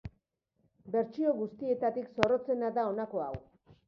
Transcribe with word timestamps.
Bertsio 0.95 1.33
guztietatik 1.41 2.09
zorrotzena 2.21 2.73
da 2.79 2.87
honako 2.93 3.23
hau. 3.27 3.31